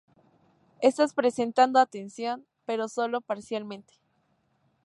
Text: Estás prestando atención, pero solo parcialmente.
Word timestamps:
Estás 0.81 1.13
prestando 1.13 1.77
atención, 1.79 2.47
pero 2.65 2.87
solo 2.87 3.21
parcialmente. 3.21 3.93